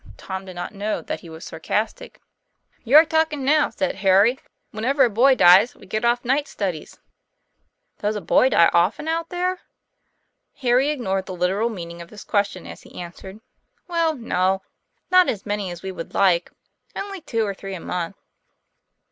Tom 0.17 0.45
did 0.45 0.55
not 0.55 0.73
know 0.73 1.03
that 1.03 1.19
he 1.19 1.29
was 1.29 1.45
sarcastic. 1.45 2.19
"You're 2.83 3.05
talking 3.05 3.45
now," 3.45 3.69
said 3.69 3.97
Harry. 3.97 4.39
"Whenever 4.71 5.03
a 5.05 5.11
boy 5.11 5.35
dies 5.35 5.75
we 5.75 5.85
get 5.85 6.03
off 6.03 6.25
night 6.25 6.47
studies."" 6.47 6.97
Does 8.01 8.15
a 8.15 8.21
boy 8.21 8.49
die 8.49 8.71
often 8.73 9.07
out 9.07 9.29
there?" 9.29 9.59
Harry 10.57 10.89
ignored 10.89 11.27
the 11.27 11.35
literal 11.35 11.69
meaning 11.69 12.01
of 12.01 12.09
this 12.09 12.23
ques 12.23 12.47
tion 12.47 12.65
as 12.65 12.81
he 12.81 12.99
answered: 12.99 13.41
"Well, 13.87 14.15
no; 14.15 14.63
not 15.11 15.29
as 15.29 15.45
many 15.45 15.69
as 15.69 15.83
we 15.83 15.91
would 15.91 16.15
like. 16.15 16.49
Only 16.95 17.21
two 17.21 17.45
or 17.45 17.53
three 17.53 17.75
a 17.75 17.79
month." 17.79 18.15